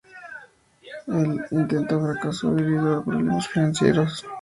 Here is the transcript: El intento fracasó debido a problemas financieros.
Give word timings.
El 1.05 1.43
intento 1.51 2.01
fracasó 2.01 2.55
debido 2.55 2.97
a 2.97 3.05
problemas 3.05 3.47
financieros. 3.47 4.25